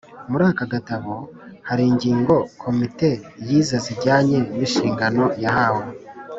muri 0.29 0.43
aka 0.51 0.65
gatabo 0.73 1.13
hari 1.67 1.83
ingingo 1.91 2.35
komite 2.61 3.09
yize 3.47 3.75
zijyanye 3.85 4.37
n'inshingano 4.55 5.25
yahawe 5.43 5.83